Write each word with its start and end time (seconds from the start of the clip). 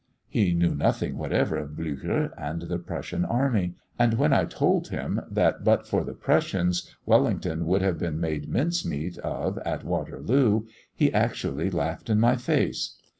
He 0.29 0.55
knew 0.55 0.73
nothing 0.73 1.15
whatever 1.15 1.57
of 1.57 1.73
Blücher 1.73 2.31
and 2.35 2.63
the 2.63 2.79
Prussian 2.79 3.23
army; 3.23 3.75
and 3.99 4.15
when 4.15 4.33
I 4.33 4.45
told 4.45 4.87
him, 4.87 5.21
that 5.29 5.63
but 5.63 5.85
for 5.87 6.03
the 6.03 6.15
Prussians 6.15 6.95
Wellington 7.05 7.67
would 7.67 7.83
have 7.83 7.99
been 7.99 8.19
made 8.19 8.49
minced 8.49 8.83
meat 8.83 9.19
of 9.19 9.59
at 9.59 9.83
Waterloo, 9.83 10.65
he 10.95 11.13
actually 11.13 11.69
laughed 11.69 12.09
in 12.09 12.19
my 12.19 12.35
face. 12.35 12.95